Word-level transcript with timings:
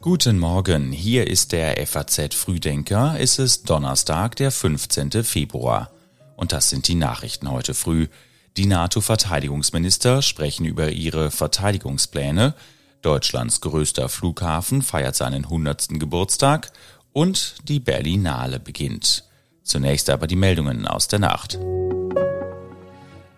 Guten 0.00 0.38
Morgen, 0.38 0.92
hier 0.92 1.26
ist 1.26 1.52
der 1.52 1.86
FAZ 1.86 2.34
Frühdenker. 2.34 3.16
Es 3.18 3.38
ist 3.38 3.70
Donnerstag, 3.70 4.36
der 4.36 4.50
15. 4.50 5.24
Februar. 5.24 5.90
Und 6.36 6.52
das 6.52 6.70
sind 6.70 6.88
die 6.88 6.94
Nachrichten 6.94 7.50
heute 7.50 7.72
früh. 7.72 8.08
Die 8.56 8.66
NATO-Verteidigungsminister 8.66 10.22
sprechen 10.22 10.66
über 10.66 10.90
ihre 10.90 11.30
Verteidigungspläne. 11.30 12.54
Deutschlands 13.00 13.60
größter 13.60 14.08
Flughafen 14.08 14.82
feiert 14.82 15.16
seinen 15.16 15.44
100. 15.44 15.98
Geburtstag 15.98 16.72
und 17.12 17.56
die 17.68 17.80
Berlinale 17.80 18.60
beginnt. 18.60 19.24
Zunächst 19.62 20.10
aber 20.10 20.26
die 20.26 20.36
Meldungen 20.36 20.86
aus 20.86 21.08
der 21.08 21.20
Nacht. 21.20 21.58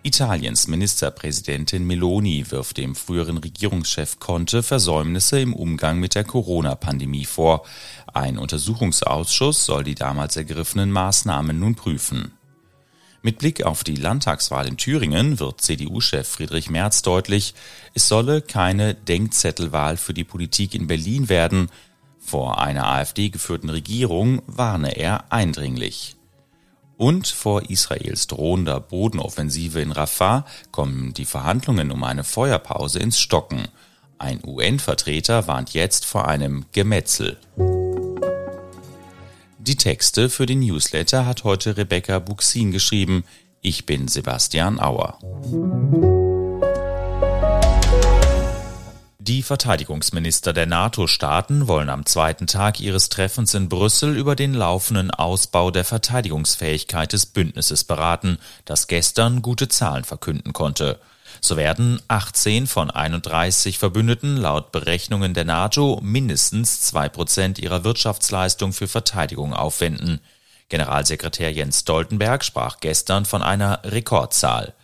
Italiens 0.06 0.68
Ministerpräsidentin 0.68 1.86
Meloni 1.86 2.50
wirft 2.50 2.76
dem 2.76 2.94
früheren 2.94 3.38
Regierungschef 3.38 4.18
Conte 4.18 4.62
Versäumnisse 4.62 5.40
im 5.40 5.54
Umgang 5.54 5.98
mit 5.98 6.14
der 6.14 6.24
Corona-Pandemie 6.24 7.24
vor. 7.24 7.64
Ein 8.12 8.36
Untersuchungsausschuss 8.36 9.64
soll 9.64 9.82
die 9.82 9.94
damals 9.94 10.36
ergriffenen 10.36 10.90
Maßnahmen 10.90 11.58
nun 11.58 11.74
prüfen. 11.74 12.32
Mit 13.22 13.38
Blick 13.38 13.62
auf 13.62 13.82
die 13.82 13.96
Landtagswahl 13.96 14.68
in 14.68 14.76
Thüringen 14.76 15.40
wird 15.40 15.62
CDU-Chef 15.62 16.28
Friedrich 16.28 16.68
Merz 16.68 17.00
deutlich, 17.00 17.54
es 17.94 18.06
solle 18.06 18.42
keine 18.42 18.94
Denkzettelwahl 18.94 19.96
für 19.96 20.12
die 20.12 20.24
Politik 20.24 20.74
in 20.74 20.86
Berlin 20.86 21.30
werden. 21.30 21.70
Vor 22.18 22.60
einer 22.60 22.86
AfD 22.86 23.30
geführten 23.30 23.70
Regierung 23.70 24.42
warne 24.46 24.98
er 24.98 25.32
eindringlich. 25.32 26.16
Und 26.96 27.26
vor 27.26 27.68
Israels 27.70 28.26
drohender 28.26 28.80
Bodenoffensive 28.80 29.80
in 29.80 29.92
Rafah 29.92 30.44
kommen 30.70 31.12
die 31.14 31.24
Verhandlungen 31.24 31.90
um 31.90 32.04
eine 32.04 32.24
Feuerpause 32.24 33.00
ins 33.00 33.18
Stocken. 33.18 33.68
Ein 34.18 34.40
UN-Vertreter 34.44 35.46
warnt 35.48 35.74
jetzt 35.74 36.04
vor 36.04 36.28
einem 36.28 36.66
Gemetzel. 36.72 37.36
Die 39.58 39.76
Texte 39.76 40.28
für 40.28 40.46
den 40.46 40.60
Newsletter 40.60 41.26
hat 41.26 41.44
heute 41.44 41.76
Rebecca 41.76 42.18
Buxin 42.18 42.70
geschrieben. 42.70 43.24
Ich 43.60 43.86
bin 43.86 44.08
Sebastian 44.08 44.78
Auer. 44.78 45.18
Die 49.26 49.42
Verteidigungsminister 49.42 50.52
der 50.52 50.66
NATO-Staaten 50.66 51.66
wollen 51.66 51.88
am 51.88 52.04
zweiten 52.04 52.46
Tag 52.46 52.78
ihres 52.78 53.08
Treffens 53.08 53.54
in 53.54 53.70
Brüssel 53.70 54.18
über 54.18 54.36
den 54.36 54.52
laufenden 54.52 55.10
Ausbau 55.10 55.70
der 55.70 55.86
Verteidigungsfähigkeit 55.86 57.10
des 57.10 57.24
Bündnisses 57.24 57.84
beraten, 57.84 58.36
das 58.66 58.86
gestern 58.86 59.40
gute 59.40 59.68
Zahlen 59.68 60.04
verkünden 60.04 60.52
konnte. 60.52 61.00
So 61.40 61.56
werden 61.56 62.02
18 62.08 62.66
von 62.66 62.90
31 62.90 63.78
Verbündeten 63.78 64.36
laut 64.36 64.72
Berechnungen 64.72 65.32
der 65.32 65.46
NATO 65.46 66.00
mindestens 66.02 66.82
zwei 66.82 67.08
Prozent 67.08 67.58
ihrer 67.58 67.82
Wirtschaftsleistung 67.82 68.74
für 68.74 68.88
Verteidigung 68.88 69.54
aufwenden. 69.54 70.20
Generalsekretär 70.68 71.50
Jens 71.50 71.80
Stoltenberg 71.80 72.44
sprach 72.44 72.78
gestern 72.78 73.24
von 73.24 73.42
einer 73.42 73.80
Rekordzahl. 73.84 74.74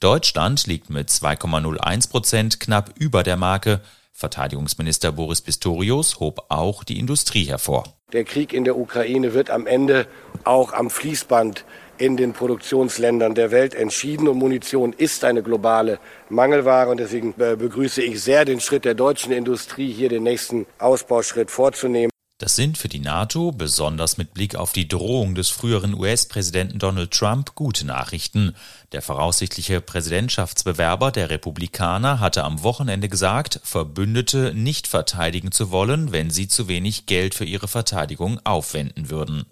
Deutschland 0.00 0.66
liegt 0.66 0.88
mit 0.88 1.10
2,01 1.10 2.10
Prozent 2.10 2.58
knapp 2.58 2.94
über 2.98 3.22
der 3.22 3.36
Marke. 3.36 3.82
Verteidigungsminister 4.14 5.12
Boris 5.12 5.42
Pistorius 5.42 6.20
hob 6.20 6.46
auch 6.48 6.84
die 6.84 6.98
Industrie 6.98 7.44
hervor. 7.44 7.84
Der 8.14 8.24
Krieg 8.24 8.54
in 8.54 8.64
der 8.64 8.78
Ukraine 8.78 9.34
wird 9.34 9.50
am 9.50 9.66
Ende 9.66 10.06
auch 10.44 10.72
am 10.72 10.88
Fließband 10.88 11.66
in 11.98 12.16
den 12.16 12.32
Produktionsländern 12.32 13.34
der 13.34 13.50
Welt 13.50 13.74
entschieden 13.74 14.26
und 14.26 14.38
Munition 14.38 14.94
ist 14.94 15.22
eine 15.22 15.42
globale 15.42 15.98
Mangelware 16.30 16.88
und 16.88 16.98
deswegen 16.98 17.34
äh, 17.38 17.56
begrüße 17.56 18.02
ich 18.02 18.22
sehr 18.22 18.46
den 18.46 18.60
Schritt 18.60 18.86
der 18.86 18.94
deutschen 18.94 19.32
Industrie, 19.32 19.92
hier 19.92 20.08
den 20.08 20.22
nächsten 20.22 20.66
Ausbauschritt 20.78 21.50
vorzunehmen. 21.50 22.10
Das 22.40 22.56
sind 22.56 22.78
für 22.78 22.88
die 22.88 23.00
NATO, 23.00 23.52
besonders 23.52 24.16
mit 24.16 24.32
Blick 24.32 24.54
auf 24.54 24.72
die 24.72 24.88
Drohung 24.88 25.34
des 25.34 25.50
früheren 25.50 25.92
US-Präsidenten 25.92 26.78
Donald 26.78 27.10
Trump, 27.10 27.54
gute 27.54 27.86
Nachrichten. 27.86 28.56
Der 28.92 29.02
voraussichtliche 29.02 29.82
Präsidentschaftsbewerber 29.82 31.10
der 31.10 31.28
Republikaner 31.28 32.18
hatte 32.18 32.44
am 32.44 32.62
Wochenende 32.62 33.10
gesagt, 33.10 33.60
Verbündete 33.62 34.54
nicht 34.54 34.86
verteidigen 34.86 35.52
zu 35.52 35.70
wollen, 35.70 36.12
wenn 36.12 36.30
sie 36.30 36.48
zu 36.48 36.66
wenig 36.66 37.04
Geld 37.04 37.34
für 37.34 37.44
ihre 37.44 37.68
Verteidigung 37.68 38.40
aufwenden 38.44 39.10
würden. 39.10 39.44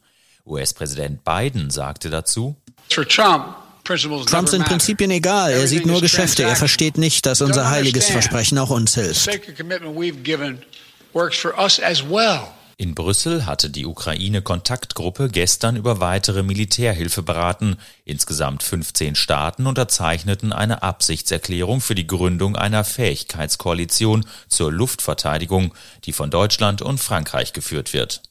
US-Präsident 0.47 1.25
Biden 1.25 1.69
sagte 1.69 2.09
dazu, 2.09 2.57
Trump 4.25 4.49
sind 4.49 4.65
Prinzipien 4.65 5.11
egal, 5.11 5.53
er 5.53 5.67
sieht 5.67 5.85
nur 5.85 6.01
Geschäfte, 6.01 6.43
er 6.45 6.57
versteht 6.57 6.97
nicht, 6.97 7.27
dass 7.27 7.43
unser 7.43 7.69
heiliges 7.69 8.09
Versprechen 8.09 8.57
auch 8.57 8.71
uns 8.71 8.95
hilft. 8.95 9.29
In 12.81 12.95
Brüssel 12.95 13.45
hatte 13.45 13.71
die 13.71 13.87
Ukraine-Kontaktgruppe 13.87 15.31
gestern 15.31 15.75
über 15.75 15.99
weitere 15.99 16.45
Militärhilfe 16.45 17.25
beraten. 17.25 17.77
Insgesamt 18.05 18.63
15 18.63 19.17
Staaten 19.17 19.67
unterzeichneten 19.67 20.53
eine 20.53 20.85
Absichtserklärung 20.85 21.81
für 21.81 21.97
die 21.97 22.07
Gründung 22.07 22.55
einer 22.55 22.85
Fähigkeitskoalition 22.85 24.25
zur 24.47 24.71
Luftverteidigung, 24.71 25.75
die 26.05 26.13
von 26.13 26.31
Deutschland 26.31 26.81
und 26.81 26.99
Frankreich 26.99 27.53
geführt 27.53 27.93
wird. 27.95 28.23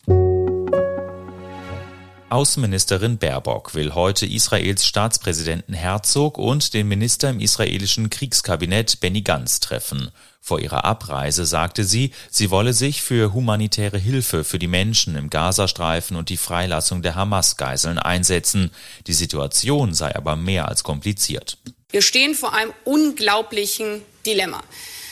Außenministerin 2.30 3.18
Baerbock 3.18 3.74
will 3.74 3.94
heute 3.94 4.26
Israels 4.26 4.86
Staatspräsidenten 4.86 5.74
Herzog 5.74 6.38
und 6.38 6.74
den 6.74 6.90
Minister 6.90 7.30
im 7.30 7.40
israelischen 7.40 8.10
Kriegskabinett 8.10 9.00
Benny 9.00 9.22
Gantz 9.22 9.62
treffen. 9.62 10.12
Vor 10.42 10.60
ihrer 10.60 10.84
Abreise 10.84 11.46
sagte 11.46 11.86
sie, 11.86 12.12
sie 12.30 12.52
wolle 12.52 12.74
sich 12.74 13.02
für 13.02 13.34
humanitäre 13.34 13.98
Hilfe 13.98 14.44
für 14.44 14.60
die 14.60 14.68
Menschen 14.68 15.16
im 15.16 15.30
Gazastreifen 15.30 16.18
und 16.18 16.28
die 16.28 16.36
Freilassung 16.36 17.02
der 17.02 17.16
Hamas-Geiseln 17.16 17.98
einsetzen. 17.98 18.72
Die 19.08 19.14
Situation 19.14 19.94
sei 19.94 20.14
aber 20.14 20.36
mehr 20.36 20.68
als 20.68 20.84
kompliziert. 20.84 21.58
Wir 21.92 22.02
stehen 22.02 22.36
vor 22.36 22.54
einem 22.54 22.74
unglaublichen 22.84 24.02
Dilemma, 24.26 24.62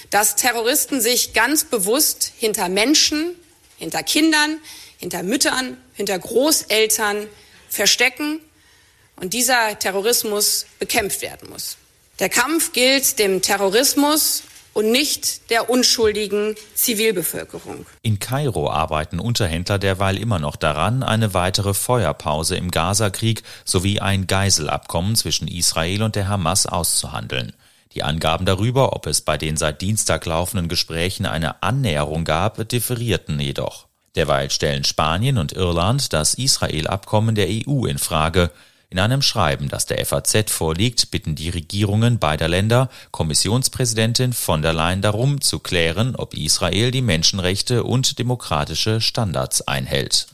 dass 0.10 0.36
Terroristen 0.36 1.00
sich 1.00 1.32
ganz 1.32 1.64
bewusst 1.64 2.34
hinter 2.38 2.68
Menschen, 2.68 3.32
hinter 3.78 4.04
Kindern, 4.04 4.58
hinter 4.98 5.24
Müttern, 5.24 5.78
hinter 5.96 6.20
Großeltern 6.20 7.28
verstecken 7.70 8.40
und 9.20 9.34
dieser 9.34 9.80
Terrorismus 9.80 10.66
bekämpft 10.80 11.22
werden 11.22 11.50
muss. 11.50 11.78
Der 12.20 12.30
Kampf 12.30 12.72
gilt 12.72 13.20
dem 13.20 13.42
Terrorismus 13.42 14.44
und 14.76 14.92
nicht 14.92 15.50
der 15.52 15.70
unschuldigen 15.70 16.56
Zivilbevölkerung. 16.76 17.86
In 18.02 18.20
Kairo 18.20 18.70
arbeiten 18.70 19.20
Unterhändler 19.20 19.80
derweil 19.80 20.18
immer 20.18 20.38
noch 20.38 20.58
daran, 20.58 21.02
eine 21.02 21.34
weitere 21.34 21.74
Feuerpause 21.74 22.58
im 22.58 22.72
Gazakrieg 22.72 23.44
sowie 23.64 24.02
ein 24.02 24.28
Geiselabkommen 24.28 25.16
zwischen 25.16 25.48
Israel 25.48 26.04
und 26.04 26.16
der 26.16 26.28
Hamas 26.28 26.66
auszuhandeln. 26.66 27.54
Die 27.94 28.04
Angaben 28.04 28.46
darüber, 28.46 28.94
ob 28.94 29.08
es 29.08 29.22
bei 29.22 29.38
den 29.38 29.56
seit 29.56 29.82
Dienstag 29.82 30.26
laufenden 30.26 30.68
Gesprächen 30.68 31.26
eine 31.26 31.64
Annäherung 31.64 32.26
gab, 32.26 32.68
differierten 32.68 33.40
jedoch. 33.40 33.88
Derweil 34.16 34.50
stellen 34.50 34.84
Spanien 34.84 35.38
und 35.38 35.54
Irland 35.54 36.14
das 36.14 36.34
Israel-Abkommen 36.36 37.36
der 37.36 37.48
EU 37.50 37.86
in 37.86 37.98
Frage. 37.98 38.52
In 38.90 39.00
einem 39.00 39.22
Schreiben, 39.22 39.68
das 39.68 39.86
der 39.88 40.06
FAZ 40.06 40.50
vorliegt, 40.52 41.12
bitten 41.12 41.36
die 41.36 41.50
Regierungen 41.50 42.18
beider 42.18 42.48
Länder 42.48 42.90
Kommissionspräsidentin 43.12 44.32
von 44.32 44.62
der 44.62 44.74
Leyen 44.74 45.02
darum, 45.02 45.42
zu 45.42 45.60
klären, 45.60 46.16
ob 46.16 46.34
Israel 46.34 46.92
die 46.92 47.02
Menschenrechte 47.02 47.84
und 47.84 48.20
demokratische 48.20 49.02
Standards 49.02 49.68
einhält 49.68 50.28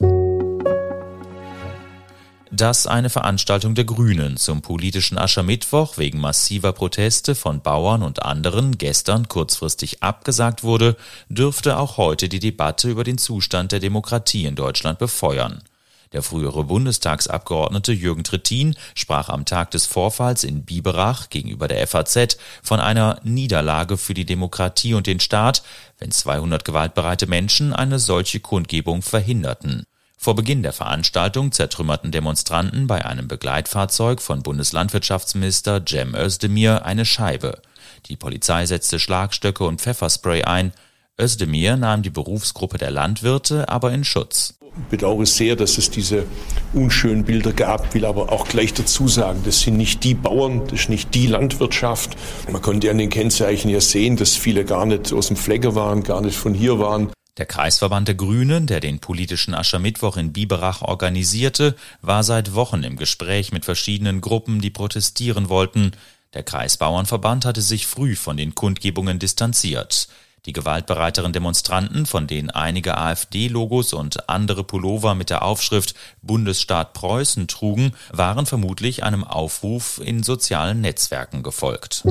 dass 2.52 2.86
eine 2.86 3.10
Veranstaltung 3.10 3.76
der 3.76 3.86
Grünen 3.86 4.36
zum 4.36 4.62
politischen 4.62 5.18
Aschermittwoch 5.18 5.98
wegen 5.98 6.20
massiver 6.20 6.74
Proteste 6.74 7.34
von 7.34 7.62
Bauern 7.62 8.04
und 8.04 8.24
anderen 8.24 8.78
gestern 8.78 9.30
kurzfristig 9.30 10.04
abgesagt 10.04 10.64
wurde, 10.64 10.98
dürfte 11.30 11.78
auch 11.78 11.96
heute 11.96 12.28
die 12.28 12.40
Debatte 12.40 12.90
über 12.90 13.06
den 13.06 13.18
Zustand 13.18 13.72
der 13.72 13.80
Demokratie 13.80 14.46
in 14.46 14.56
Deutschland 14.56 15.00
befeuern. 15.00 15.64
Der 16.12 16.22
frühere 16.22 16.66
Bundestagsabgeordnete 16.66 17.94
Jürgen 17.94 18.26
Trittin 18.26 18.76
sprach 18.96 19.30
am 19.30 19.46
Tag 19.46 19.72
des 19.72 19.86
Vorfalls 19.86 20.44
in 20.44 20.66
Biberach 20.66 21.30
gegenüber 21.30 21.70
der 21.70 21.88
FAZ 21.88 22.38
von 22.62 22.82
einer 22.82 23.22
Niederlage 23.24 23.96
für 23.96 24.14
die 24.14 24.26
Demokratie 24.26 24.94
und 24.94 25.08
den 25.08 25.22
Staat, 25.22 25.64
wenn 26.00 26.12
200 26.12 26.66
gewaltbereite 26.66 27.28
Menschen 27.28 27.72
eine 27.72 27.98
solche 27.98 28.42
Kundgebung 28.42 29.02
verhinderten. 29.02 29.86
Vor 30.24 30.36
Beginn 30.36 30.62
der 30.62 30.72
Veranstaltung 30.72 31.52
zertrümmerten 31.52 32.12
Demonstranten 32.12 32.86
bei 32.86 33.04
einem 33.04 33.28
Begleitfahrzeug 33.28 34.22
von 34.22 34.44
Bundeslandwirtschaftsminister 34.44 35.82
Cem 35.84 36.14
Özdemir 36.14 36.86
eine 36.86 37.06
Scheibe. 37.06 37.60
Die 38.06 38.18
Polizei 38.18 38.68
setzte 38.68 39.00
Schlagstöcke 39.00 39.64
und 39.64 39.82
Pfefferspray 39.82 40.44
ein. 40.44 40.74
Özdemir 41.20 41.76
nahm 41.76 42.04
die 42.04 42.12
Berufsgruppe 42.12 42.78
der 42.78 42.92
Landwirte 42.92 43.68
aber 43.68 43.94
in 43.94 44.04
Schutz. 44.04 44.54
Ich 44.62 44.92
bedauere 44.92 45.26
sehr, 45.26 45.56
dass 45.56 45.80
es 45.80 45.90
diese 45.90 46.28
unschönen 46.74 47.24
Bilder 47.24 47.52
gab, 47.52 47.92
will 47.96 48.06
aber 48.06 48.32
auch 48.32 48.48
gleich 48.48 48.76
dazu 48.76 49.08
sagen, 49.08 49.42
das 49.44 49.62
sind 49.62 49.76
nicht 49.76 50.04
die 50.04 50.14
Bauern, 50.14 50.68
das 50.68 50.82
ist 50.82 50.90
nicht 50.90 51.16
die 51.16 51.26
Landwirtschaft. 51.26 52.16
Man 52.52 52.62
konnte 52.62 52.92
an 52.92 53.00
den 53.00 53.10
Kennzeichen 53.10 53.72
ja 53.72 53.82
sehen, 53.82 54.18
dass 54.18 54.36
viele 54.36 54.66
gar 54.66 54.86
nicht 54.86 55.12
aus 55.14 55.30
dem 55.30 55.36
Flecker 55.36 55.74
waren, 55.74 56.04
gar 56.04 56.22
nicht 56.22 56.38
von 56.38 56.54
hier 56.54 56.78
waren. 56.78 57.12
Der 57.42 57.48
Kreisverband 57.48 58.08
der 58.08 58.14
Grünen, 58.14 58.68
der 58.68 58.80
den 58.82 59.00
politischen 59.00 59.56
Aschermittwoch 59.56 60.16
in 60.16 60.32
Biberach 60.32 60.84
organisierte, 60.84 61.76
war 62.04 62.22
seit 62.22 62.54
Wochen 62.54 62.84
im 62.84 62.98
Gespräch 62.98 63.52
mit 63.52 63.66
verschiedenen 63.66 64.22
Gruppen, 64.22 64.62
die 64.62 64.70
protestieren 64.70 65.50
wollten. 65.50 65.94
Der 66.36 66.44
Kreisbauernverband 66.44 67.46
hatte 67.46 67.64
sich 67.64 67.88
früh 67.88 68.16
von 68.16 68.38
den 68.38 68.54
Kundgebungen 68.54 69.18
distanziert. 69.18 70.08
Die 70.46 70.54
gewaltbereiteren 70.54 71.34
Demonstranten, 71.34 72.06
von 72.06 72.28
denen 72.28 72.52
einige 72.52 73.00
AfD-Logos 73.00 73.94
und 73.94 74.30
andere 74.30 74.64
Pullover 74.64 75.16
mit 75.16 75.32
der 75.32 75.42
Aufschrift 75.42 75.96
Bundesstaat 76.22 76.94
Preußen 76.94 77.48
trugen, 77.48 77.94
waren 78.12 78.46
vermutlich 78.46 79.04
einem 79.04 79.24
Aufruf 79.24 80.00
in 80.04 80.22
sozialen 80.22 80.82
Netzwerken 80.82 81.42
gefolgt. 81.42 82.04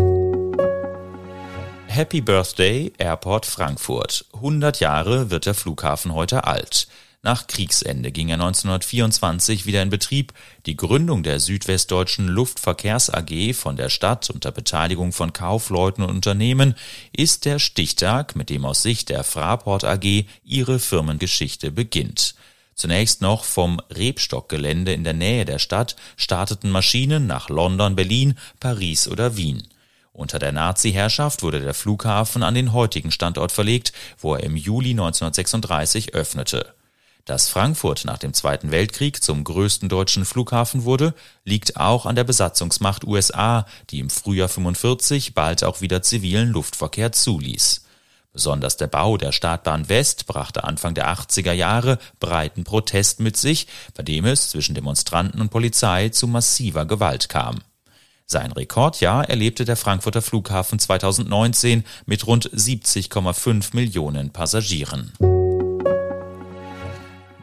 Happy 1.91 2.21
Birthday 2.21 2.93
Airport 2.99 3.47
Frankfurt. 3.47 4.25
100 4.35 4.79
Jahre 4.79 5.31
wird 5.31 5.47
der 5.47 5.55
Flughafen 5.55 6.15
heute 6.15 6.45
alt. 6.45 6.87
Nach 7.25 7.49
Kriegsende 7.49 8.13
ging 8.13 8.29
er 8.29 8.35
1924 8.35 9.67
wieder 9.67 9.83
in 9.83 9.91
Betrieb. 9.91 10.33
Die 10.67 10.77
Gründung 10.77 11.25
der 11.25 11.41
Südwestdeutschen 11.41 12.29
Luftverkehrs 12.29 13.11
AG 13.11 13.55
von 13.55 13.75
der 13.75 13.89
Stadt 13.89 14.31
unter 14.31 14.53
Beteiligung 14.53 15.11
von 15.11 15.33
Kaufleuten 15.33 16.05
und 16.05 16.11
Unternehmen 16.11 16.77
ist 17.13 17.45
der 17.45 17.59
Stichtag, 17.59 18.37
mit 18.37 18.51
dem 18.51 18.65
aus 18.65 18.83
Sicht 18.83 19.09
der 19.09 19.25
Fraport 19.25 19.83
AG 19.83 20.27
ihre 20.45 20.79
Firmengeschichte 20.79 21.73
beginnt. 21.73 22.37
Zunächst 22.77 23.21
noch 23.21 23.43
vom 23.43 23.81
Rebstockgelände 23.91 24.93
in 24.93 25.03
der 25.03 25.15
Nähe 25.15 25.45
der 25.45 25.59
Stadt 25.59 25.97
starteten 26.17 26.71
Maschinen 26.71 27.27
nach 27.27 27.49
London, 27.49 27.97
Berlin, 27.97 28.39
Paris 28.61 29.09
oder 29.09 29.37
Wien. 29.37 29.67
Unter 30.13 30.39
der 30.39 30.53
Nazi-Herrschaft 30.53 31.43
wurde 31.43 31.61
der 31.61 31.75
Flughafen 31.75 32.43
an 32.43 32.55
den 32.55 32.73
heutigen 32.73 33.13
Standort 33.13 33.53
verlegt, 33.53 33.93
wo 34.19 34.35
er 34.35 34.43
im 34.43 34.57
Juli 34.57 34.91
1936 34.91 36.15
öffnete. 36.15 36.75
Dass 37.25 37.49
Frankfurt 37.49 38.05
nach 38.07 38.19
dem 38.19 38.35
Zweiten 38.35 38.73
Weltkrieg 38.73 39.23
zum 39.23 39.45
größten 39.45 39.89
deutschen 39.89 40.25
Flughafen 40.25 40.85
wurde, 40.85 41.15
liegt 41.45 41.77
auch 41.77 42.07
an 42.07 42.17
der 42.17 42.25
Besatzungsmacht 42.25 43.05
USA, 43.05 43.67
die 43.91 44.01
im 44.01 44.11
Frühjahr 44.11 44.49
45 44.49 45.35
bald 45.35 45.63
auch 45.63 45.81
wieder 45.81 46.03
zivilen 46.03 46.49
Luftverkehr 46.49 47.13
zuließ. 47.13 47.85
Besonders 48.33 48.77
der 48.77 48.87
Bau 48.87 49.17
der 49.17 49.33
Startbahn 49.33 49.89
West 49.89 50.27
brachte 50.27 50.65
Anfang 50.65 50.95
der 50.95 51.13
80er 51.13 51.53
Jahre 51.53 51.99
breiten 52.21 52.65
Protest 52.65 53.21
mit 53.21 53.37
sich, 53.37 53.67
bei 53.95 54.03
dem 54.03 54.25
es 54.25 54.51
zwischen 54.51 54.75
Demonstranten 54.75 55.41
und 55.41 55.51
Polizei 55.51 56.09
zu 56.11 56.27
massiver 56.27 56.87
Gewalt 56.87 57.29
kam. 57.29 57.61
Sein 58.33 58.53
Rekordjahr 58.53 59.29
erlebte 59.29 59.65
der 59.65 59.75
Frankfurter 59.75 60.23
Flughafen 60.23 60.79
2019 60.79 61.83
mit 62.07 62.29
rund 62.29 62.49
70,5 62.49 63.75
Millionen 63.75 64.31
Passagieren. 64.31 65.13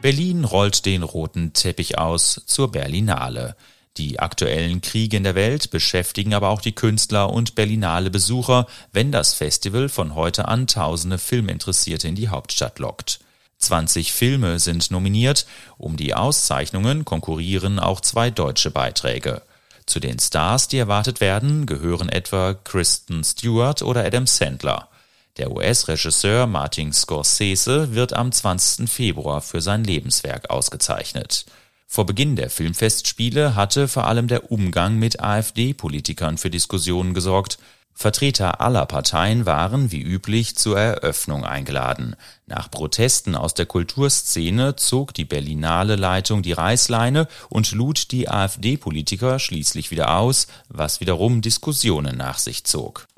Berlin 0.00 0.44
rollt 0.44 0.86
den 0.86 1.02
roten 1.02 1.52
Teppich 1.52 1.98
aus 1.98 2.40
zur 2.46 2.72
Berlinale. 2.72 3.54
Die 3.98 4.18
aktuellen 4.18 4.80
Kriege 4.80 5.18
in 5.18 5.24
der 5.24 5.34
Welt 5.34 5.70
beschäftigen 5.70 6.32
aber 6.32 6.48
auch 6.48 6.62
die 6.62 6.74
Künstler 6.74 7.34
und 7.34 7.54
Berlinale 7.54 8.08
Besucher, 8.08 8.66
wenn 8.90 9.12
das 9.12 9.34
Festival 9.34 9.90
von 9.90 10.14
heute 10.14 10.48
an 10.48 10.66
tausende 10.66 11.18
Filminteressierte 11.18 12.08
in 12.08 12.14
die 12.14 12.30
Hauptstadt 12.30 12.78
lockt. 12.78 13.20
20 13.58 14.14
Filme 14.14 14.58
sind 14.58 14.90
nominiert, 14.90 15.44
um 15.76 15.98
die 15.98 16.14
Auszeichnungen 16.14 17.04
konkurrieren 17.04 17.78
auch 17.78 18.00
zwei 18.00 18.30
deutsche 18.30 18.70
Beiträge. 18.70 19.42
Zu 19.88 20.00
den 20.00 20.18
Stars, 20.18 20.68
die 20.68 20.76
erwartet 20.76 21.22
werden, 21.22 21.64
gehören 21.64 22.10
etwa 22.10 22.52
Kristen 22.52 23.24
Stewart 23.24 23.80
oder 23.80 24.04
Adam 24.04 24.26
Sandler. 24.26 24.90
Der 25.38 25.50
US-Regisseur 25.50 26.46
Martin 26.46 26.92
Scorsese 26.92 27.94
wird 27.94 28.12
am 28.12 28.30
20. 28.30 28.86
Februar 28.86 29.40
für 29.40 29.62
sein 29.62 29.84
Lebenswerk 29.84 30.50
ausgezeichnet. 30.50 31.46
Vor 31.86 32.04
Beginn 32.04 32.36
der 32.36 32.50
Filmfestspiele 32.50 33.54
hatte 33.54 33.88
vor 33.88 34.06
allem 34.06 34.28
der 34.28 34.52
Umgang 34.52 34.98
mit 34.98 35.20
AfD-Politikern 35.20 36.36
für 36.36 36.50
Diskussionen 36.50 37.14
gesorgt. 37.14 37.58
Vertreter 38.00 38.60
aller 38.60 38.86
Parteien 38.86 39.44
waren 39.44 39.90
wie 39.90 40.00
üblich 40.00 40.54
zur 40.54 40.78
Eröffnung 40.78 41.44
eingeladen. 41.44 42.14
Nach 42.46 42.70
Protesten 42.70 43.34
aus 43.34 43.54
der 43.54 43.66
Kulturszene 43.66 44.76
zog 44.76 45.14
die 45.14 45.24
Berlinale 45.24 45.96
Leitung 45.96 46.42
die 46.42 46.52
Reißleine 46.52 47.26
und 47.48 47.72
lud 47.72 48.12
die 48.12 48.28
AfD-Politiker 48.28 49.40
schließlich 49.40 49.90
wieder 49.90 50.16
aus, 50.16 50.46
was 50.68 51.00
wiederum 51.00 51.40
Diskussionen 51.40 52.16
nach 52.16 52.38
sich 52.38 52.62
zog. 52.62 53.08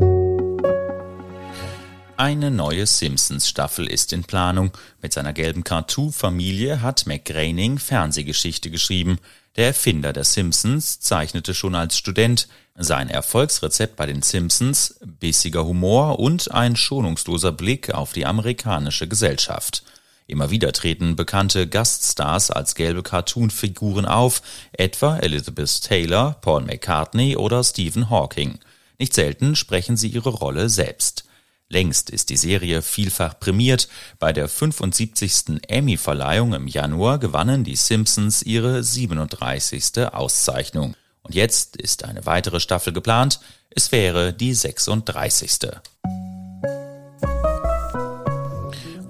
Eine 2.17 2.51
neue 2.51 2.87
Simpsons-Staffel 2.87 3.87
ist 3.87 4.15
in 4.15 4.25
Planung. 4.25 4.73
Mit 5.03 5.13
seiner 5.13 5.35
gelben 5.35 5.63
Cartoon-Familie 5.63 6.81
hat 6.81 7.07
McGraining 7.07 7.79
Fernsehgeschichte 7.79 8.71
geschrieben. 8.71 9.19
Der 9.57 9.67
Erfinder 9.67 10.13
der 10.13 10.25
Simpsons 10.25 11.01
zeichnete 11.01 11.55
schon 11.55 11.75
als 11.75 11.97
Student. 11.97 12.49
Sein 12.77 13.11
Erfolgsrezept 13.11 13.97
bei 13.97 14.07
den 14.07 14.23
Simpsons, 14.23 14.99
bissiger 15.05 15.65
Humor 15.65 16.19
und 16.19 16.51
ein 16.53 16.77
schonungsloser 16.77 17.53
Blick 17.53 17.93
auf 17.93 18.13
die 18.13 18.27
amerikanische 18.27 19.09
Gesellschaft. 19.09 19.83
Immer 20.29 20.51
wieder 20.51 20.73
treten 20.73 21.17
bekannte 21.17 21.67
Gaststars 21.67 22.53
als 22.53 22.77
gelbe 22.77 23.03
Cartoon-Figuren 23.03 24.07
auf, 24.07 24.43
etwa 24.73 25.19
Elizabeth 25.19 25.83
Taylor, 25.83 26.37
Paul 26.41 26.63
McCartney 26.63 27.37
oder 27.37 27.65
Stephen 27.65 28.09
Hawking. 28.09 28.61
Nicht 28.99 29.13
selten 29.13 29.57
sprechen 29.57 29.97
sie 29.97 30.09
ihre 30.09 30.29
Rolle 30.29 30.69
selbst. 30.69 31.25
Längst 31.73 32.11
ist 32.11 32.31
die 32.31 32.37
Serie 32.37 32.83
vielfach 32.83 33.39
prämiert. 33.39 33.89
Bei 34.19 34.33
der 34.33 34.49
75. 34.49 35.61
Emmy-Verleihung 35.69 36.53
im 36.53 36.67
Januar 36.67 37.21
gewannen 37.21 37.63
die 37.63 37.77
Simpsons 37.77 38.43
ihre 38.43 38.83
37. 38.83 40.07
Auszeichnung. 40.13 40.97
Und 41.23 41.37
jetzt 41.37 41.77
ist 41.77 42.05
eine 42.05 42.27
weitere 42.27 42.59
Staffel 42.59 42.93
geplant. 42.93 43.39
Es 43.71 43.93
wäre 43.93 44.33
die 44.33 44.53
36. 44.53 45.71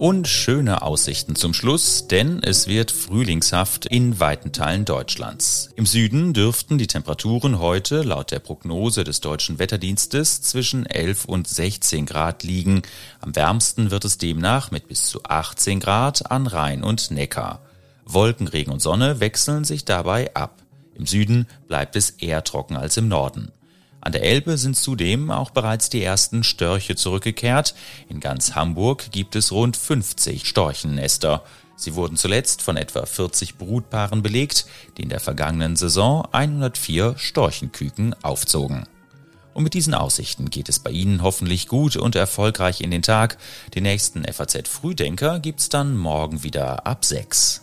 Und 0.00 0.28
schöne 0.28 0.80
Aussichten 0.80 1.36
zum 1.36 1.52
Schluss, 1.52 2.08
denn 2.08 2.42
es 2.42 2.66
wird 2.68 2.90
frühlingshaft 2.90 3.84
in 3.84 4.18
weiten 4.18 4.50
Teilen 4.50 4.86
Deutschlands. 4.86 5.68
Im 5.76 5.84
Süden 5.84 6.32
dürften 6.32 6.78
die 6.78 6.86
Temperaturen 6.86 7.58
heute 7.58 8.00
laut 8.00 8.30
der 8.30 8.38
Prognose 8.38 9.04
des 9.04 9.20
deutschen 9.20 9.58
Wetterdienstes 9.58 10.40
zwischen 10.40 10.86
11 10.86 11.26
und 11.26 11.46
16 11.46 12.06
Grad 12.06 12.44
liegen. 12.44 12.80
Am 13.20 13.36
wärmsten 13.36 13.90
wird 13.90 14.06
es 14.06 14.16
demnach 14.16 14.70
mit 14.70 14.88
bis 14.88 15.04
zu 15.04 15.22
18 15.24 15.80
Grad 15.80 16.30
an 16.30 16.46
Rhein 16.46 16.82
und 16.82 17.10
Neckar. 17.10 17.60
Wolken, 18.06 18.48
Regen 18.48 18.72
und 18.72 18.80
Sonne 18.80 19.20
wechseln 19.20 19.64
sich 19.64 19.84
dabei 19.84 20.34
ab. 20.34 20.62
Im 20.94 21.04
Süden 21.04 21.46
bleibt 21.68 21.94
es 21.94 22.08
eher 22.08 22.42
trocken 22.42 22.78
als 22.78 22.96
im 22.96 23.08
Norden. 23.08 23.52
An 24.00 24.12
der 24.12 24.22
Elbe 24.22 24.56
sind 24.56 24.76
zudem 24.76 25.30
auch 25.30 25.50
bereits 25.50 25.90
die 25.90 26.02
ersten 26.02 26.42
Störche 26.42 26.96
zurückgekehrt. 26.96 27.74
In 28.08 28.20
ganz 28.20 28.54
Hamburg 28.54 29.10
gibt 29.12 29.36
es 29.36 29.52
rund 29.52 29.76
50 29.76 30.48
Storchennester. 30.48 31.44
Sie 31.76 31.94
wurden 31.94 32.16
zuletzt 32.16 32.62
von 32.62 32.76
etwa 32.76 33.06
40 33.06 33.56
Brutpaaren 33.56 34.22
belegt, 34.22 34.66
die 34.96 35.02
in 35.02 35.08
der 35.08 35.20
vergangenen 35.20 35.76
Saison 35.76 36.26
104 36.32 37.14
Storchenküken 37.16 38.14
aufzogen. 38.22 38.84
Und 39.52 39.64
mit 39.64 39.74
diesen 39.74 39.94
Aussichten 39.94 40.50
geht 40.50 40.68
es 40.68 40.78
bei 40.78 40.90
Ihnen 40.90 41.22
hoffentlich 41.22 41.68
gut 41.68 41.96
und 41.96 42.14
erfolgreich 42.14 42.80
in 42.80 42.90
den 42.90 43.02
Tag. 43.02 43.36
Den 43.74 43.82
nächsten 43.82 44.24
FAZ 44.24 44.68
Frühdenker 44.68 45.40
gibt's 45.40 45.68
dann 45.68 45.96
morgen 45.96 46.42
wieder 46.42 46.86
ab 46.86 47.04
6. 47.04 47.62